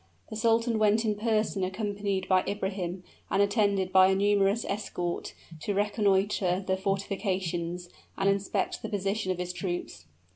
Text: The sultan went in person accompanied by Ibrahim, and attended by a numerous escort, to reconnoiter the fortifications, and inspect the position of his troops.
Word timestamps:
The 0.31 0.35
sultan 0.35 0.79
went 0.79 1.05
in 1.05 1.13
person 1.13 1.63
accompanied 1.63 2.27
by 2.27 2.41
Ibrahim, 2.47 3.03
and 3.29 3.39
attended 3.39 3.91
by 3.91 4.07
a 4.07 4.15
numerous 4.15 4.65
escort, 4.65 5.35
to 5.59 5.75
reconnoiter 5.75 6.59
the 6.65 6.75
fortifications, 6.75 7.87
and 8.17 8.27
inspect 8.27 8.81
the 8.81 8.89
position 8.89 9.31
of 9.31 9.37
his 9.37 9.53
troops. 9.53 10.07